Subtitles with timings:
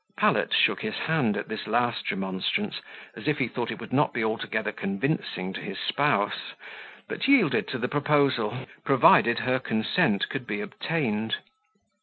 [0.17, 2.81] Pallet shook his hand at this last remonstrance,
[3.15, 6.53] as if he thought it would not be altogether convincing to his spouse,
[7.07, 11.35] but yielded to the proposal, provided her consent could be obtained.